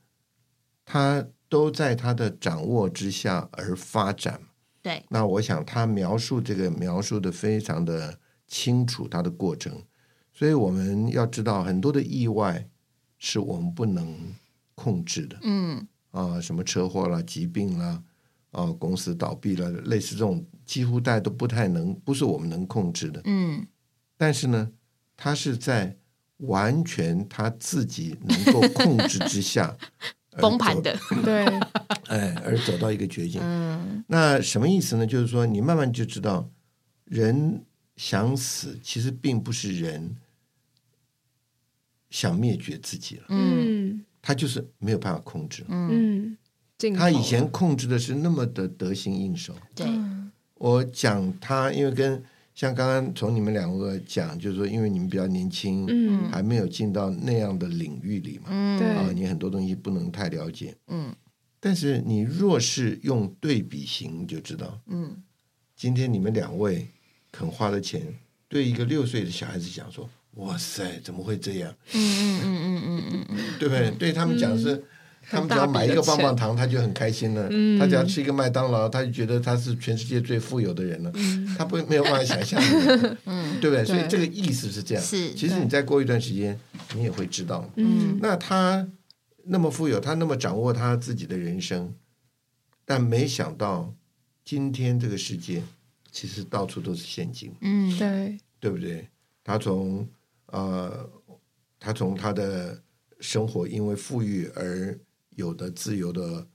[0.92, 4.42] 他都在他的掌握之下而发展。
[4.82, 9.82] 对，那我想他描述这个描述的非常的清楚，他的过程。
[10.34, 12.68] 所以我们要知道，很多的意外
[13.18, 14.36] 是我们不能
[14.76, 15.38] 控制的。
[15.44, 18.04] 嗯，啊，什么车祸啦、疾病啦，
[18.52, 23.22] 啊，公司倒闭了，类似这种，几乎大家都不太能，不是我们能控制的。
[23.24, 23.66] 嗯，
[24.18, 24.70] 但是呢，
[25.16, 25.96] 他是在
[26.40, 29.78] 完全他自己能够控制之下。
[30.40, 31.46] 崩盘的， 对，
[32.08, 33.42] 哎，而走到一个绝境。
[33.44, 35.06] 嗯，那什么意思呢？
[35.06, 36.50] 就是说，你慢慢就知道，
[37.06, 37.64] 人
[37.98, 40.16] 想死，其实并不是人
[42.10, 43.24] 想灭绝自己了。
[43.30, 45.66] 嗯，他就是没有办法控制。
[45.68, 46.38] 嗯，
[46.98, 49.54] 他以前控制的是那么的得心应手。
[49.76, 49.88] 对，
[50.56, 61.14] 我讲他，因为跟像刚刚从你们两个讲，就是说，因为你们比较年轻，嗯，还没有进到那样的领域里嘛，嗯，对啊，你很多东西不能太了解，嗯。
[61.64, 65.24] 但是你若是用对比型，你就知道，嗯。
[65.76, 66.88] 今天你们两位
[67.32, 68.02] 肯花的钱，
[68.48, 71.74] 对一个六岁的小孩子讲说，哇塞，怎么会这样？
[71.94, 73.92] 嗯嗯嗯嗯嗯嗯嗯，对不对？
[73.92, 74.84] 对他们讲是，
[75.30, 77.48] 他们只要买一个棒棒糖，他就很开心了。
[77.80, 81.12] 他只要吃一个麦当劳，他就觉得他是全世界最富有的人了。
[81.58, 82.62] 他不没有办法想象，
[83.26, 83.86] 嗯，对不对？
[83.86, 85.04] 所以这个意思是这样。
[85.04, 86.60] 是其实你再过一段时间，
[86.96, 87.70] 你也会知道。
[87.76, 88.88] 嗯那他
[89.46, 91.94] 那么富有，他那么掌握他自己的人生，
[92.84, 93.94] 但没想到
[94.44, 95.62] 今天这个世界
[96.12, 97.54] 其实到处都是陷阱。
[97.62, 99.08] 嗯对，对不对？
[99.44, 100.08] 他从
[100.48, 101.10] 呃，
[101.80, 102.82] 他从他的
[103.20, 104.98] 生活因为富裕而
[105.36, 106.48] 有的自由的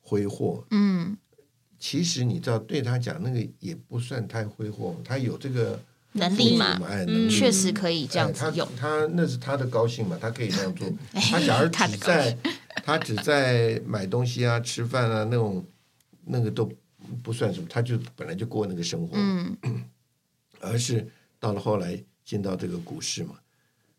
[0.00, 1.16] 挥霍，嗯，
[1.78, 5.80] 其实你知道，对他讲那个也不算太挥霍，他有这个
[6.12, 6.78] 能力嘛
[7.30, 8.68] 确实可以这样哎他子用。
[8.76, 10.88] 他那是他的高兴嘛，他可以这样做。
[11.12, 12.38] 他假如只在
[12.84, 15.64] 他只在买东西啊、吃饭啊那种，
[16.24, 16.70] 那个都
[17.22, 19.16] 不算什么，他就本来就过那个生活。
[19.16, 19.56] 嗯。
[20.60, 23.38] 而是到了后来进到这个股市嘛，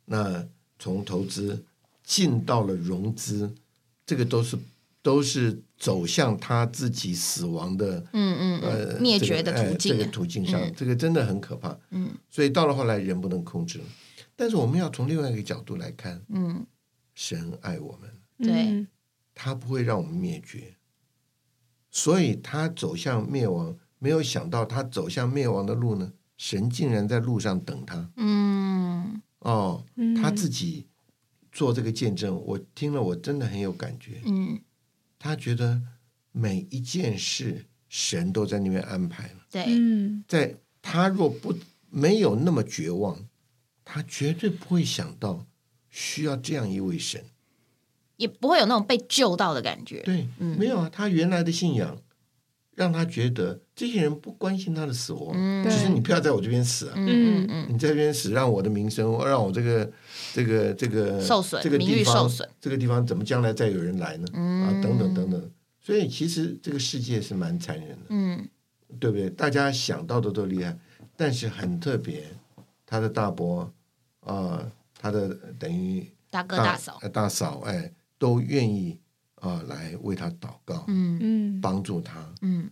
[0.04, 0.46] 那
[0.78, 1.64] 从投资
[2.04, 3.50] 进到了融资，
[4.10, 4.58] 这个都是
[5.04, 10.10] 都是走向他自己死亡的嗯嗯呃嗯，灭这个绝的途哎这个径啊。
[10.12, 10.74] 途径上，嗯。
[10.76, 11.78] 这个真的很可怕。
[11.92, 12.10] 嗯。
[12.28, 13.86] 所以到了后来人不能控制了，
[14.36, 16.66] 但是我们要从另外一个角度来看，嗯，
[17.14, 18.72] 神爱我们，对。
[18.72, 18.88] 嗯
[19.42, 20.76] 他不会让我们灭绝，
[21.90, 28.10] 所以他走向灭亡，没有想到他走向灭亡的路呢，神竟然在路上等他。
[28.18, 29.22] 嗯。
[29.40, 30.14] 哦，嗯。
[30.14, 30.88] 他自己
[31.60, 34.22] 做这个见证，我听了我真的很有感觉。
[34.24, 34.58] 嗯，
[35.20, 35.82] 他觉得
[36.32, 41.54] 每一件事神都在那边安排了，对，嗯在他若不
[41.90, 43.28] 没有那么绝望，
[43.84, 45.46] 他绝对不会想到
[45.90, 47.22] 需要这样一位神。
[48.16, 50.02] 也不会有那种被救到的感觉。
[50.04, 51.98] 对，嗯没有啊，他原来的信仰
[52.76, 56.94] 让他觉得这些人不关心他的死活，嗯只是你不要在我这边死啊。
[56.96, 59.92] 嗯嗯嗯，你在这边死，让我的名声，让我这个
[60.34, 64.28] 这个这个受损这个地方受损，这个地方怎么将来再有人来呢？
[64.34, 65.52] 嗯啊，等等等等。
[65.82, 68.48] 所以其实这个世界是蛮残忍的，嗯
[69.00, 69.30] 对不对？
[69.30, 70.78] 大家想到的都厉害，
[71.16, 72.28] 但是很特别，
[72.86, 73.72] 他的大伯
[74.22, 79.00] 啊、他的等于大哥大嫂，呃大嫂，哎，都愿意
[79.36, 82.34] 啊、来为他祷告，嗯嗯帮助他。
[82.42, 82.70] 嗯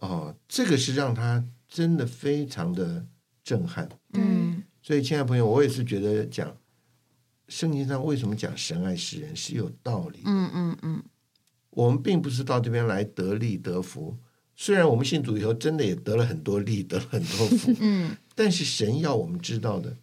[0.00, 3.06] 哦，这个是让他真的非常的
[3.42, 3.88] 震撼。
[4.14, 6.54] 嗯所以，亲爱的朋友，我也是觉得讲
[7.48, 10.24] 圣经上为什么讲神爱世人是有道理的。
[10.26, 11.02] 嗯嗯嗯
[11.70, 14.16] 我们并不是到这边来得利得福，
[14.56, 19.96] 虽然我们信主以后真的也得了很多利，得了很多福， 嗯但是神要我们知道的，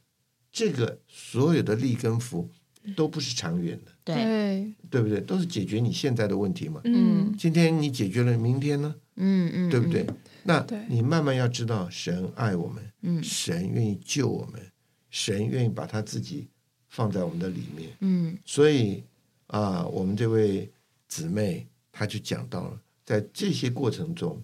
[0.51, 2.49] 这个所有的利跟福
[2.95, 5.19] 都不是长远的，对，对对不对？
[5.21, 6.79] 都是解决你现在的问题嘛。
[6.85, 8.95] 嗯今天你解决了，明天呢？
[9.17, 10.05] 嗯嗯，对不对？
[10.43, 14.61] 那你慢慢要知道，神爱我们，嗯神愿意救我们，
[15.09, 16.47] 神愿意把他自己
[16.95, 17.89] 放在我们的里面。
[17.99, 19.03] 嗯所以
[19.47, 20.71] 啊，我们这位
[21.09, 24.41] 姊妹，她就讲到了，在这些过程中，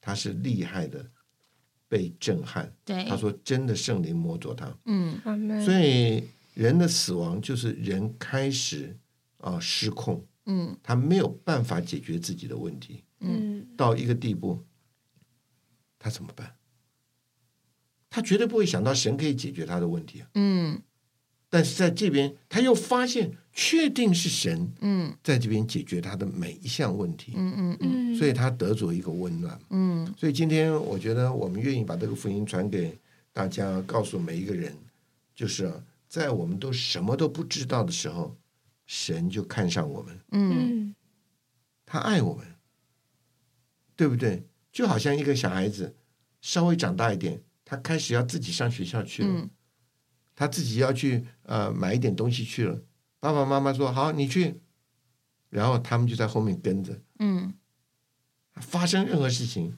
[0.00, 1.08] 她是厉害的
[1.88, 2.70] 被震撼。
[2.84, 4.76] 对，她说：“真的，圣灵摸着她。
[4.86, 8.96] 嗯，所以人的死亡就是人开始
[9.38, 14.60] 啊失控，嗯他没有办法解决自己的问题，嗯到一个地步，
[15.98, 16.56] 他怎么办？
[18.10, 20.28] 他绝对不会想到神可以解决他的问题啊！
[20.34, 20.80] 嗯
[21.54, 25.16] 但是在这边，他又发现，确定是神嗯。
[25.22, 29.56] 在这边解决他的每一项问题，嗯嗯嗯，所以他得着一个温暖。
[29.70, 30.12] 嗯。
[30.18, 32.98] 所以今天我觉得我们愿意把这个福音传给
[33.32, 34.76] 大家，告诉每一个人，
[35.32, 38.36] 就是啊，在我们都什么都不知道的时候，
[38.84, 40.94] 神就看上我们，嗯嗯。
[41.86, 42.44] 他爱我们，
[43.94, 44.42] 对不对？
[44.72, 45.94] 就好像一个小孩子
[46.40, 49.50] 稍微长大一点，他开始要自己上学校去了，嗯
[50.34, 52.82] 他自己要去呃买一点东西去了，
[53.20, 54.60] 爸爸妈妈说好你去，
[55.50, 57.54] 然后他们就在后面跟着，嗯
[58.54, 59.76] 发生任何事情，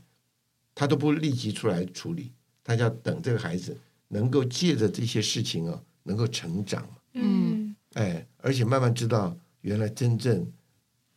[0.75, 3.79] 他都不立即出来处理，他就要等这个孩子
[4.09, 7.75] 能够借着这些事情啊，能够成长嘛，嗯。
[7.95, 10.53] 哎，而且慢慢知道原来真正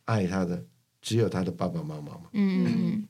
[0.06, 0.64] 爱他的
[1.02, 3.06] 只有他的爸爸妈妈嘛，嗯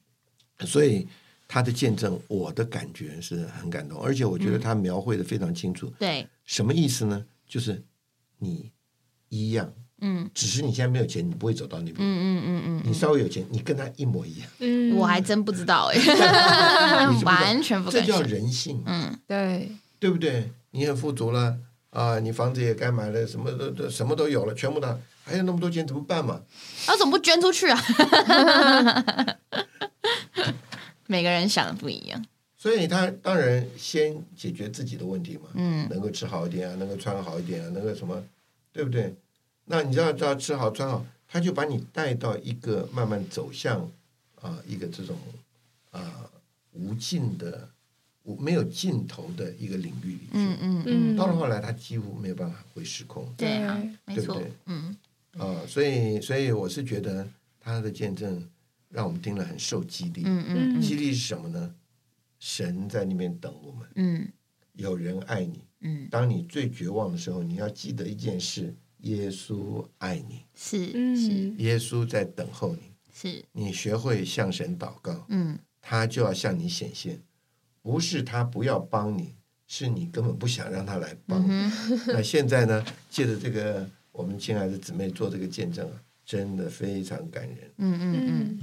[0.58, 0.66] 嗯。
[0.66, 1.06] 所以
[1.52, 7.24] 他的见证，我的感觉是很感动，而且我觉得他描绘的非常清楚，对，什么意思呢？
[7.48, 7.82] 就是
[8.38, 8.70] 你
[9.30, 10.30] 一样嗯。
[10.32, 11.96] 只是你现在没有钱，你不会走到那边。
[11.98, 14.92] 嗯嗯嗯嗯你稍微有钱，你跟他一模一样，嗯。
[14.92, 16.10] 嗯，我还真不知道哎、 你知
[17.14, 17.32] 不知道？
[17.32, 18.20] 完全不这叫。
[18.22, 19.18] 人性，嗯。
[19.26, 20.52] 对，对不对？
[20.70, 21.58] 你很富足了
[21.90, 26.40] 啊，你房子也该买了，什么都都什么都有了，全部的，还有那么多钱怎么办嘛？
[26.86, 27.76] 那、怎么不捐出去啊？
[31.10, 32.24] 每个人想的不一样。
[32.56, 38.22] 所以他当然先解决自己的问题嘛，嗯能够吃好一点啊，能够穿好一点啊，能够什么，
[38.72, 39.12] 对不对？
[39.64, 43.90] 那你知道，知道吃好穿好，他就把你带到一个慢慢走向
[44.40, 45.16] 啊、一个这种
[45.90, 46.30] 啊、
[46.72, 47.68] 无尽的、
[48.24, 50.28] 无没有尽头的一个领域里去。
[50.32, 53.74] 嗯嗯嗯，嗯，到了后来，他几乎没有办法会失控对啊
[54.06, 54.52] 对，没错对不对。
[54.66, 54.96] 嗯
[55.38, 57.26] 啊、所以所以我是觉得
[57.58, 58.46] 他的见证
[58.90, 60.22] 让我们听了很受激励。
[60.26, 61.74] 嗯嗯嗯激励是什么呢？
[62.38, 64.28] 神在那边等我们，嗯
[64.74, 65.64] 有人爱你。
[65.80, 70.86] 嗯，当你最绝望的时候，你要记得一件事：耶稣爱你，是
[71.16, 72.92] 是嗯耶稣在等候你。
[73.12, 77.20] 是，你学会向神祷告，嗯他就要向你显现。
[77.82, 79.34] 不是他不要帮你，
[79.66, 81.48] 是你根本不想让他来帮你。
[81.50, 81.72] 嗯，
[82.08, 87.58] 那现在呢，借着这个我们亲爱的姊妹做这个见证啊，真的非常感人。
[87.78, 88.60] 嗯嗯嗯。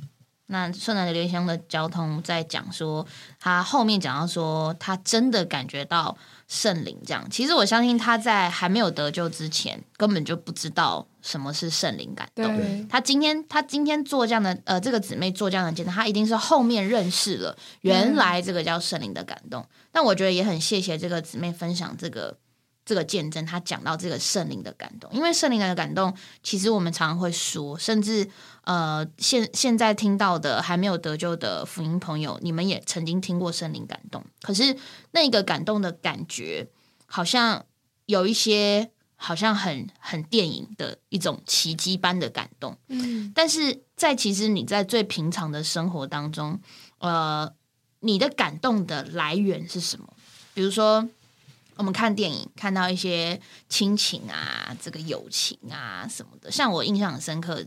[0.48, 3.06] 嗯那顺南流乡的交通在讲说，
[3.40, 6.18] 他后面讲到说，他真的感觉到
[6.48, 7.30] 圣灵这样。
[7.30, 12.88] 其实我相信他在还没有得救之前，根本就不知道什么是圣灵感动。
[12.88, 19.66] 他今天他今天做这样的呃，这个姊妹做这样的见证，他一定是后面认识了原来这个叫圣灵的感动。
[19.92, 22.38] 但我觉得也很谢谢这个姊妹分享这个
[22.88, 26.12] 这个见证，他讲到这个圣灵的感动，因为圣灵的感动，
[26.42, 28.28] 其实我们常常会说，甚至
[28.64, 34.78] 呃现现在听到的还没有得救的福音朋友，你们也曾经听过圣灵感动，可是
[35.12, 36.70] 那个感动的感觉，
[37.06, 37.66] 好像
[38.06, 38.90] 有一些。
[39.20, 46.60] 好像很很电影的一种奇迹般的感动，嗯但是在其实你在最平常的生活当中，
[47.00, 47.52] 呃，
[48.02, 50.08] 你的感动的来源是什么？
[50.54, 51.10] 比如说，
[51.78, 57.64] 我们看电影看到一些亲情啊，这个友情啊什么的，像我印象很深刻，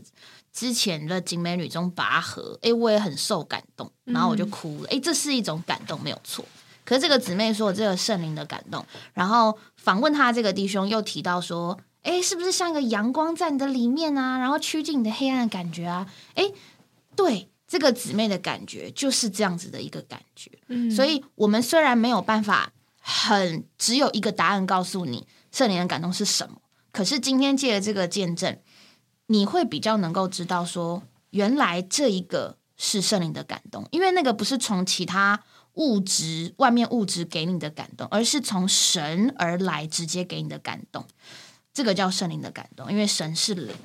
[0.51, 6.43] 之前的《景美女中拔河》，哎，我也很受感动，然后我就哭了，诶，这是一种感动，没有错。
[6.83, 16.11] 可是这个姊妹说这个圣灵的感动，然后访问他这个弟兄又提到说，哎，是不是像一个阳光在你的里面啊，然后趋近你的黑暗的感觉啊？
[16.33, 16.51] 哎，
[17.15, 20.51] 对，这个姊妹的感觉就是这样子的一个感觉。
[20.67, 28.57] 嗯所以我们虽然没有办法很只有一个答案告诉你圣灵的感动是什么，可是今天借着这个见证，
[29.25, 35.43] 你会比较能够知道说，原来这一个是圣灵的感动，因为那个不是从其他
[35.73, 41.05] 物质外面物质给你的感动，而是从神而来直接给你的感动，
[41.73, 43.75] 这个叫圣灵的感动，因为神是灵，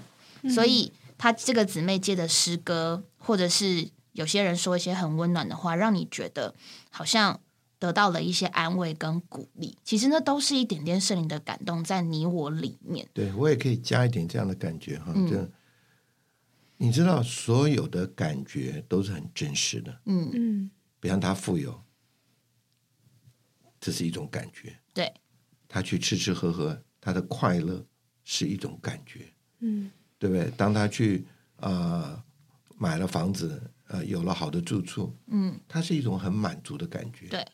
[0.53, 6.55] 所以他这个姊妹借的诗歌，或者是有些人说一些很温暖的话，让你觉得
[6.91, 7.41] 好像
[7.79, 9.77] 得到了一些安慰跟鼓励。
[9.85, 13.09] 其实那都是一点点圣灵的感动在你我里面。
[13.13, 15.51] 对我也可以加一点这样的感觉哈，嗯这
[16.79, 20.01] 你知道，所有的感觉都是很真实的。
[20.05, 20.71] 嗯，嗯
[21.01, 21.83] 比方他富有，
[23.81, 25.11] 这是一种感觉；对，
[25.67, 27.83] 他去吃吃喝喝，他的快乐
[28.25, 30.51] 是一种感觉，嗯对不对？
[30.57, 31.25] 当他去
[31.61, 32.23] 呃
[32.77, 37.29] 买了房子，呃有了好的住处，嗯，他是一种很满足的感觉。
[37.29, 37.47] 对，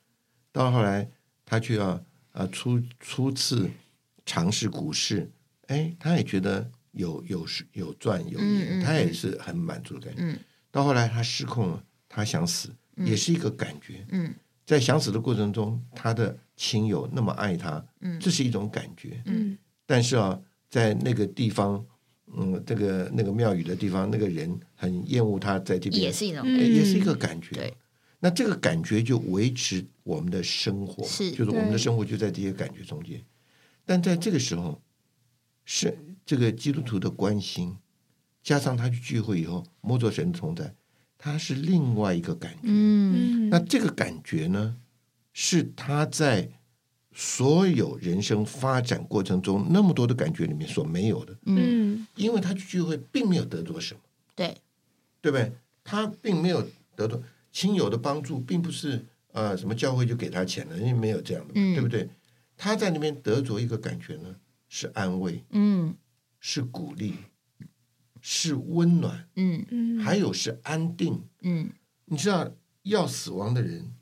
[0.53, 1.09] 到后来
[1.45, 2.01] 他去啊
[2.33, 3.69] 呃初初次
[4.25, 5.31] 尝试股市，
[5.67, 10.23] 哎，他也觉得有有有赚有赢，他也是很满足的感觉。
[10.23, 10.39] 嗯
[10.71, 14.07] 到后来他失控了，他想死，也是一个感觉。
[14.11, 14.35] 嗯
[14.65, 19.23] 在想死的过程中，他的亲友那么爱他，嗯这是一种感觉。
[19.27, 20.41] 嗯但是啊，
[20.71, 21.85] 在那个地方，
[22.35, 27.55] 嗯，这个那个庙宇的地方，那个人很厌恶他在这边，也是一种也是一个感觉。
[27.55, 27.75] 对，
[28.21, 33.25] 那这个感觉就维持我们的生活，是就是我们的生活就在这些感觉中间。
[33.85, 34.81] 但在这个时候，
[35.65, 37.77] 是这个基督徒的关心，
[38.43, 40.75] 加上他去聚会以后摸着神的同在，
[41.19, 42.61] 他是另外一个感觉。
[42.65, 43.47] 嗯。
[43.47, 43.51] 嗯。
[43.51, 44.77] 那这个感觉呢，
[45.33, 46.51] 是他在
[47.15, 54.01] 所有人生发展过程中那么多的感觉里面所没有的，嗯，嗯因为他去聚会并没有得到什么，
[54.35, 54.57] 对，
[55.21, 55.53] 对不对？
[55.85, 62.09] 他并没有得到亲友的帮助，并不是呃什么教会就给他钱了，因为没有这样的，嗯对不对？
[62.57, 64.37] 他在那边得着一个感觉呢，
[64.69, 65.95] 是安慰，嗯
[66.39, 67.15] 是鼓励，
[68.21, 71.25] 是温暖，嗯嗯还有是安定。
[71.41, 71.71] 嗯
[72.07, 72.53] 你知道，
[72.83, 73.93] 要死亡的人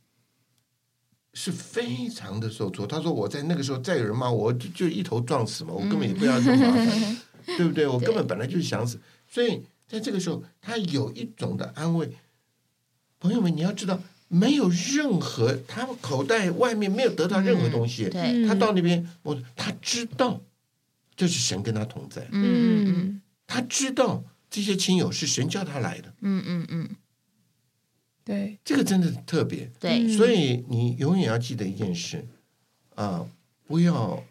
[1.32, 2.86] 是非常的受挫。
[2.86, 7.18] 他说：“我在那个时候，再有人骂我，就就一头撞死嘛，我根本也不要这么麻烦。
[7.56, 7.86] 对不对？
[7.86, 12.10] 我根本本来就是想死，所以在这个时候，他有一种的安慰。
[13.18, 14.00] 朋友们，你要知道，
[14.32, 20.40] 没有任何他口袋外面没有得到任何东西，对，他到那边，我他知道
[21.16, 23.22] 这是神跟他同在，嗯嗯。
[23.44, 26.88] 他知道这些亲友是神叫他来的，嗯嗯嗯，
[28.24, 29.68] 对，这个真的特别。
[29.80, 32.24] 对，所以你永远要记得一件事
[32.94, 33.26] 啊，
[33.66, 34.22] 不要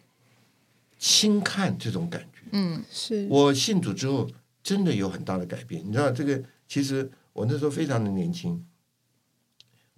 [0.98, 2.40] 轻看这种感觉。
[2.52, 2.82] 嗯。
[2.90, 3.26] 是。
[3.28, 4.30] 我信主之后，
[4.62, 5.86] 真的有很大的改变。
[5.86, 8.64] 你知道，这个其实我那时候非常的年轻，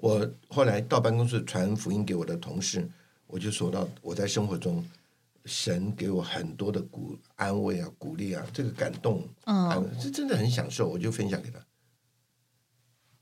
[0.03, 2.91] 我后来到办公室传福音给我的同事，
[3.29, 4.85] 我就说到我在生活中，
[5.45, 11.65] 神给我很多的鼓安慰啊、鼓励啊，这个感动，安慰嗯这真的很享受，我就分享给他。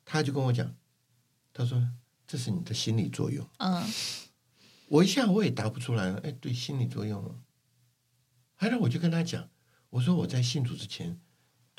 [0.06, 0.74] 他就跟我讲，
[1.52, 1.86] 他说
[2.26, 3.46] 这是你的心理作用。
[3.58, 3.84] 嗯
[4.88, 7.34] 我一下我也答不出来了，哎，对，心理作用了。
[8.54, 9.50] 后来我就跟他讲，
[9.90, 11.20] 我说我在信主之前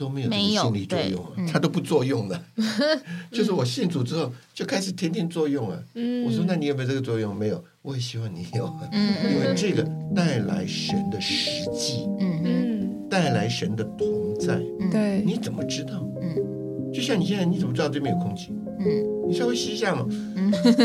[0.01, 2.43] 都没有心理作用啊对嗯，他都不作用了，
[3.31, 5.77] 就是我信主之后就开始天天作用啊。
[5.93, 6.25] 嗯。
[6.25, 7.35] 我说那你有没有这个作用？
[7.35, 9.13] 没有，我也希望你有，嗯。
[9.31, 9.83] 因为这个
[10.15, 12.41] 带来神的实际，嗯。
[12.43, 12.45] 嗯。
[12.45, 14.07] 嗯带来神的同
[14.39, 14.57] 在，
[14.91, 15.21] 对。
[15.25, 16.03] 你怎么知道？
[16.21, 16.91] 嗯。
[16.91, 18.51] 就像你现在你怎么知道这边有空气？
[18.79, 19.29] 嗯。
[19.29, 20.05] 你稍微吸一下嘛，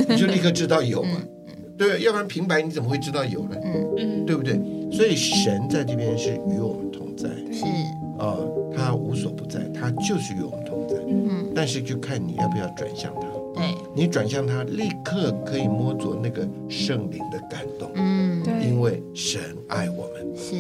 [0.09, 1.23] 你就立刻知道有嘛，
[1.79, 3.57] 对，要不然平白你怎么会知道有呢？
[3.97, 4.27] 嗯。
[4.27, 4.61] 对不对？
[4.93, 7.29] 所以神在这边是与我们同在。
[7.53, 7.64] 是。
[8.19, 8.35] 啊、
[8.87, 10.95] 他无所不在，他就是与我们同在。
[11.09, 20.37] 嗯但是就看你要不要转向他，对你转向他，立刻可以摸着那个圣灵的感动，嗯对因为神爱我们。
[20.37, 20.55] 是。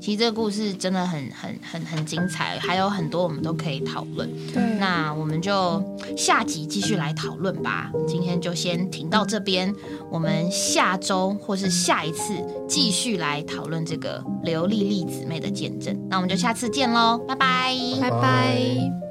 [0.00, 4.28] 其实这个故事真的很很很很精彩，还有很多我们都可以讨论。
[4.52, 5.82] 对那我们就
[6.16, 7.90] 下集继续来讨论吧。
[8.08, 9.74] 今天就先停到这边，
[10.10, 12.34] 我们下周或是下一次
[12.68, 15.94] 继续来讨论这个刘丽丽姊妹的见证。
[16.08, 19.09] 那我们就下次见喽，拜拜拜拜。